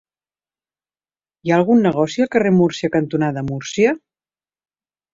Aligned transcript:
Hi 1.41 1.53
ha 1.53 1.59
algun 1.61 1.85
negoci 1.87 2.25
al 2.25 2.33
carrer 2.39 2.55
Múrcia 2.57 2.93
cantonada 2.99 3.47
Múrcia? 3.55 3.97